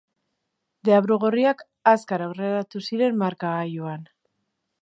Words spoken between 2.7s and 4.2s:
ziren markagailuan.